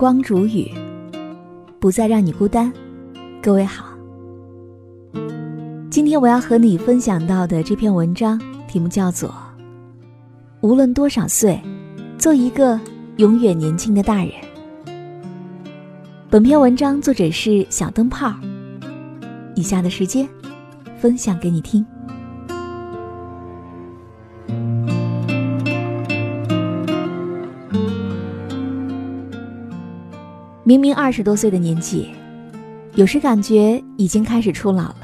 [0.00, 0.72] 光煮雨，
[1.78, 2.72] 不再让你孤单。
[3.42, 3.84] 各位好，
[5.90, 9.28] 今天我要和你分享到的这篇文章题目叫做
[10.62, 11.60] 《无论多少岁，
[12.16, 12.80] 做一个
[13.18, 14.28] 永远年轻的大人》。
[16.30, 18.34] 本篇文章作者是小灯泡。
[19.54, 20.26] 以下的时间，
[20.98, 21.84] 分享给你听。
[30.70, 32.10] 明明二十多岁的年纪，
[32.94, 35.02] 有时感觉已经开始初老了。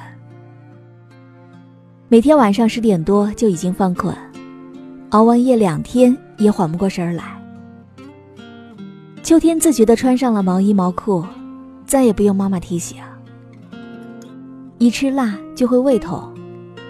[2.06, 4.14] 每天晚上十点多就已经犯困，
[5.08, 7.36] 熬完夜两天也缓不过神来。
[9.24, 11.26] 秋天自觉的穿上了毛衣毛裤，
[11.84, 12.98] 再也不用妈妈提醒。
[14.78, 16.32] 一吃辣就会胃痛，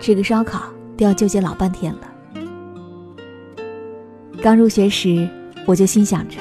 [0.01, 0.65] 吃个烧烤
[0.99, 2.01] 都要纠结老半天了。
[4.43, 5.27] 刚入学时，
[5.65, 6.37] 我就心想着。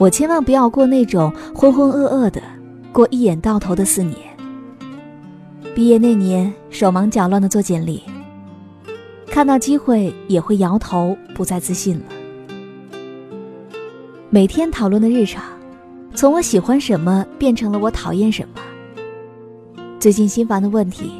[0.00, 2.40] 我千万不要过那种浑浑噩噩的，
[2.90, 4.16] 过一眼到头的四年。
[5.74, 8.02] 毕业那年，手忙脚乱的做简历，
[9.26, 12.04] 看到机会也会摇头，不再自信了。
[14.30, 15.44] 每天讨论的日常，
[16.14, 18.62] 从我喜欢什么变成了我讨厌什么。
[19.98, 21.12] 最近心烦的问题，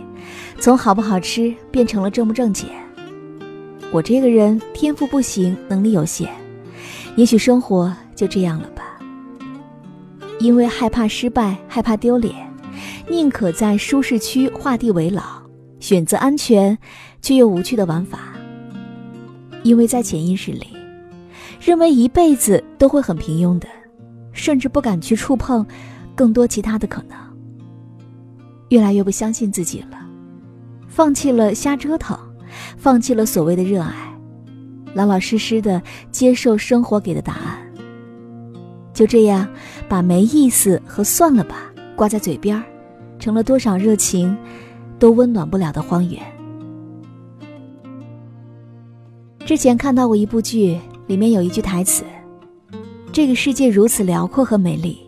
[0.58, 2.70] 从好不好吃变成了挣不挣钱。
[3.92, 6.30] 我这个人天赋不行，能力有限，
[7.16, 7.94] 也许生活。
[8.20, 8.82] 就这样了吧。
[10.40, 12.34] 因为害怕失败，害怕丢脸，
[13.08, 15.22] 宁可在舒适区画地为牢，
[15.78, 16.76] 选择安全
[17.22, 18.18] 却又无趣的玩法。
[19.62, 20.66] 因为在潜意识里，
[21.62, 23.66] 认为一辈子都会很平庸的，
[24.32, 25.66] 甚至不敢去触碰
[26.14, 27.16] 更多其他的可能。
[28.68, 29.98] 越来越不相信自己了，
[30.88, 32.18] 放弃了瞎折腾，
[32.76, 33.94] 放弃了所谓的热爱，
[34.92, 37.69] 老老实实的接受生活给的答案。
[39.00, 39.48] 就这样，
[39.88, 42.62] 把没意思和算了吧挂在嘴边儿，
[43.18, 44.36] 成了多少热情
[44.98, 46.20] 都温暖不了的荒原。
[49.46, 52.04] 之前看到过一部剧，里面有一句台词
[53.10, 54.98] ：“这个世界如此辽阔和美丽，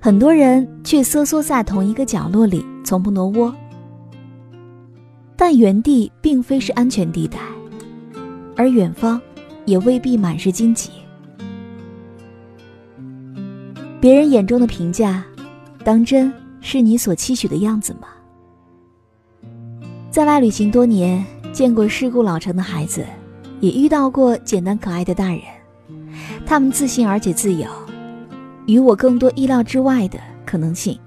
[0.00, 3.54] 很多人却瑟缩在同一个角落里，从不挪窝。
[5.36, 7.38] 但原地并非是安全地带，
[8.56, 9.20] 而远方
[9.66, 10.88] 也未必满是荆棘。”
[14.00, 15.22] 别人眼中的评价，
[15.84, 18.08] 当真是你所期许的样子吗？
[20.10, 21.22] 在外旅行多年，
[21.52, 23.04] 见过世故老成的孩子，
[23.60, 25.42] 也遇到过简单可爱的大人。
[26.46, 27.68] 他们自信而且自由，
[28.64, 30.98] 与我更多意料之外的可能性。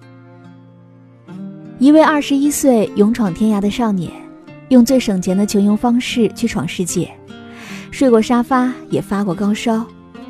[1.80, 4.12] 一位二十一岁勇闯天涯的少年，
[4.70, 7.12] 用最省钱的穷游方式去闯世界，
[7.90, 9.84] 睡过沙发，也发过高烧，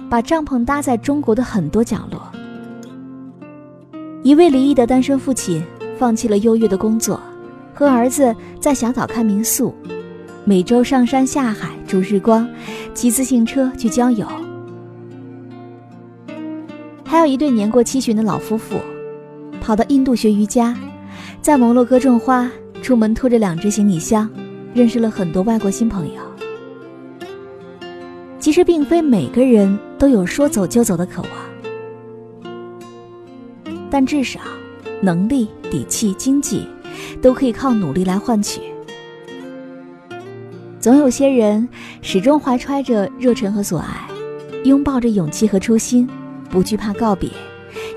[0.09, 2.32] 把帐篷搭在中国的很多角落。
[4.23, 5.61] 一位离异的单身父亲，
[5.97, 7.19] 放弃了优越的工作，
[7.73, 9.75] 和儿子在小岛看民宿，
[10.45, 12.47] 每周上山下海逐日光，
[12.93, 14.25] 骑自行车去郊游。
[17.03, 18.77] 还有一对年过七旬的老夫妇，
[19.59, 20.73] 跑到印度学瑜伽，
[21.41, 22.49] 在摩洛哥种花，
[22.81, 24.29] 出门拖着两只行李箱，
[24.73, 26.21] 认识了很多外国新朋友。
[28.39, 31.31] 其实，并非每个人都有说走就走的渴望。
[33.93, 34.39] 但至少，
[35.03, 36.67] 能力、底气、经济，
[37.21, 38.59] 都可以靠努力来换取。
[40.79, 41.69] 总有些人
[42.01, 44.07] 始终怀揣着热忱和所爱，
[44.63, 46.09] 拥抱着勇气和初心，
[46.49, 47.29] 不惧怕告别，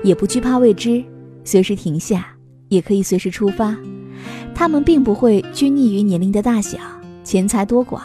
[0.03, 1.03] 也不惧怕未知，
[1.43, 2.27] 随时停下，
[2.69, 3.75] 也可以随时出发。
[4.53, 6.77] 他们并不会拘泥于年龄的大小、
[7.23, 8.01] 钱财多寡，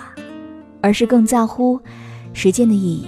[0.81, 1.79] 而是更在乎
[2.33, 3.07] 时间的意义。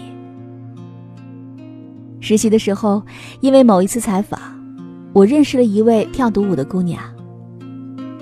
[2.20, 3.02] 实习的时候，
[3.40, 4.38] 因为某一次采访。
[5.14, 7.00] 我认识了一位跳独舞的姑娘。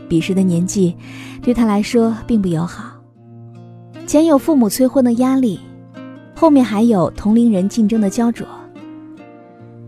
[0.09, 0.95] 彼时的年纪，
[1.41, 2.93] 对她来说并不友好。
[4.07, 5.59] 前有父母催婚的压力，
[6.37, 8.47] 后面还有同龄人竞争的焦灼。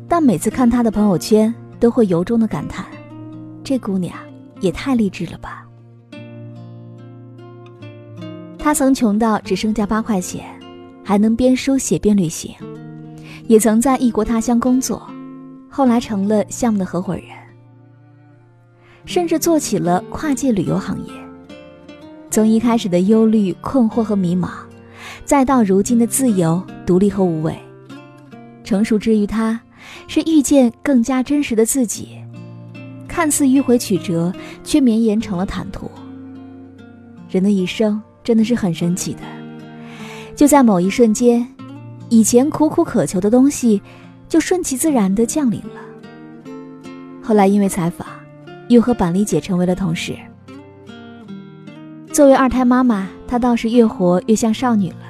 [0.08, 2.86] 但每次看她的朋友圈，都会由衷的感叹：
[3.62, 4.16] 这姑娘
[4.60, 5.66] 也太励志了吧！
[8.58, 10.42] 她曾穷到只剩下八块钱，
[11.04, 12.54] 还能边书写边旅行，
[13.46, 15.06] 也曾在异国他乡工作。
[15.76, 17.24] 后来成了项目的合伙人，
[19.06, 21.12] 甚至做起了跨界旅游行业。
[22.30, 24.50] 从一开始的忧虑、困惑和迷茫，
[25.24, 27.58] 再到如今的自由、独立和无畏，
[28.62, 29.60] 成熟之于他，
[30.06, 32.10] 是遇见更加真实的自己。
[33.08, 34.32] 看似迂回曲折，
[34.62, 35.90] 却绵延成了坦途。
[37.28, 39.22] 人的一生真的是很神奇的，
[40.36, 41.44] 就在某一瞬间，
[42.10, 43.82] 以前苦苦渴求的东西。
[44.34, 46.50] 就顺其自然地降临了。
[47.22, 48.04] 后来因为采访，
[48.66, 50.12] 又和板栗姐成为了同事。
[52.12, 55.06] 作为二胎妈妈，她倒是越活越像少女了，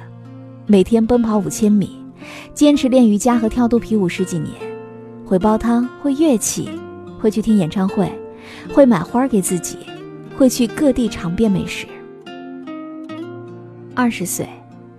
[0.67, 1.99] 每天奔跑五千米，
[2.53, 4.53] 坚持练瑜伽和跳肚皮舞十几年，
[5.25, 6.69] 会煲汤，会乐器，
[7.19, 8.07] 会去听演唱会，
[8.75, 9.79] 会买花给自己，
[10.37, 11.87] 会去各地尝遍美食。
[13.95, 14.47] 二十岁、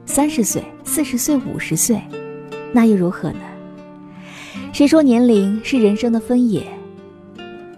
[0.04, 2.02] 三十岁、四十岁、五十岁，
[2.72, 3.38] 那又如何呢？
[4.76, 6.62] 谁说年龄是人生的分野？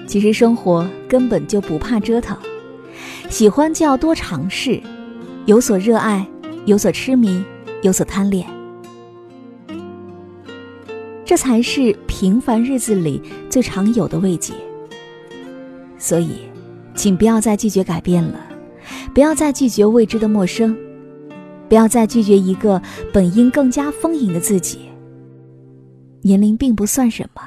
[0.05, 2.37] 其实生活根本就不怕折腾。
[3.31, 4.83] 喜欢就要多尝试，
[5.47, 6.27] 有所热爱，
[6.65, 7.41] 有所痴迷，
[7.83, 8.45] 有所贪恋，
[11.25, 14.53] 这才是平凡日子里最常有的慰藉。
[15.99, 16.31] 所以，
[16.97, 18.41] 请不要再拒绝改变了，
[19.15, 20.77] 不要再拒绝未知的陌生，
[21.69, 24.81] 不要再拒绝一个本应更加丰盈的自己。
[26.29, 27.43] 年龄并不算什么，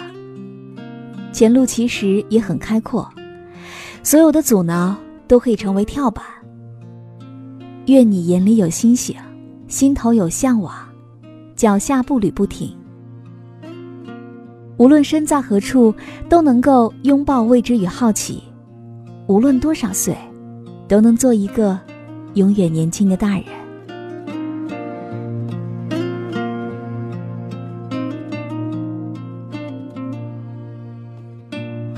[1.32, 3.08] 前路其实也很开阔，
[4.02, 4.98] 所有的阻挠。
[5.28, 6.26] 都可以成为跳板。
[7.86, 9.16] 愿你眼里有星星，
[9.70, 10.76] 心头有向往，
[11.56, 12.76] 脚下步履不停。
[14.76, 15.96] 无论身在何处，
[16.28, 18.44] 都能够拥抱未知与好奇。
[19.28, 20.14] 无论多少岁，
[20.86, 21.80] 都能做一个
[22.34, 23.46] 永远年轻的大人。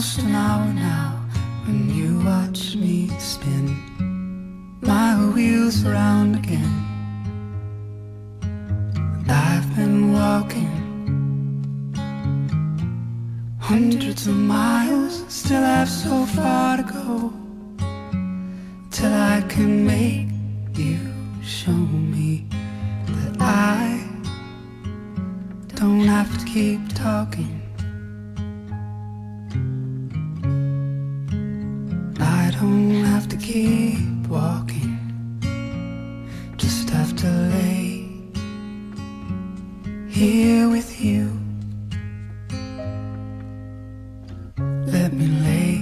[0.00, 1.10] almost an hour now
[1.66, 3.66] when you watch me spin
[4.80, 6.74] my wheels around again.
[8.40, 10.72] And I've been walking
[13.58, 17.30] hundreds of miles, still have so far to go
[18.90, 20.28] till I can make
[20.78, 20.98] you
[21.44, 21.82] show
[22.16, 22.46] me
[23.06, 24.02] that I
[25.74, 27.59] don't have to keep talking.
[40.80, 41.24] with you.
[44.96, 45.72] Let me lay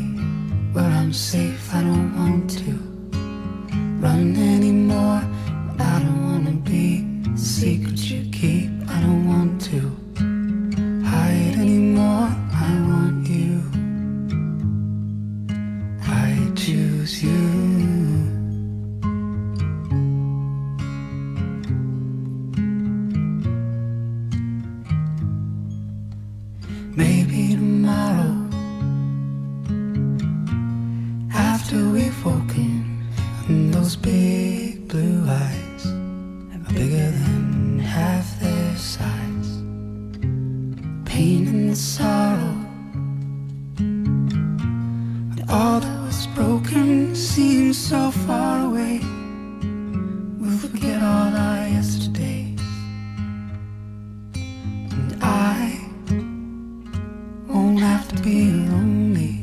[0.73, 2.73] where I'm safe, I don't want to
[4.05, 5.23] run anymore.
[5.79, 6.87] I don't wanna be
[7.23, 9.81] the secret you keep, I don't want to
[11.13, 12.29] hide anymore.
[12.69, 13.55] I want you,
[16.25, 17.78] I choose you.
[58.29, 59.35] be lonely.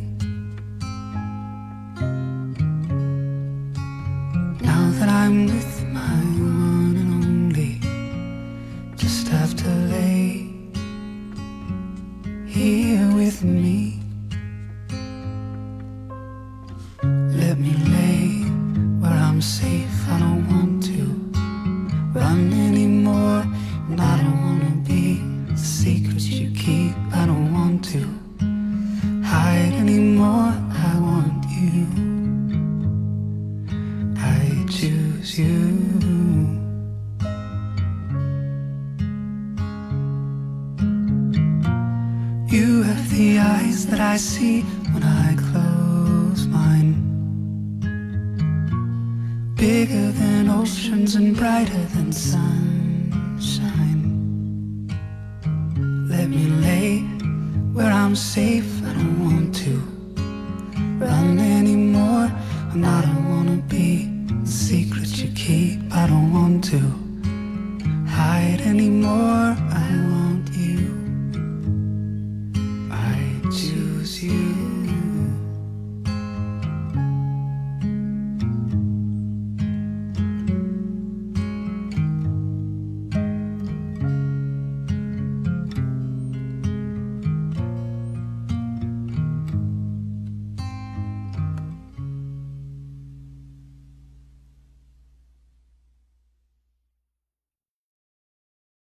[4.70, 6.18] Now that I'm with my
[6.60, 7.74] one and only,
[8.96, 10.28] just have to lay
[12.46, 14.00] here with me.
[17.42, 18.26] Let me lay
[19.02, 19.96] where I'm safe.
[43.76, 44.62] eyes that I see
[44.94, 46.94] when I close mine.
[49.56, 52.44] Bigger than oceans and brighter than sunshine.
[56.14, 57.00] Let me lay
[57.76, 59.74] where I'm safe, I don't want to
[61.04, 62.32] run anymore.
[62.72, 63.95] I'm not a wannabe.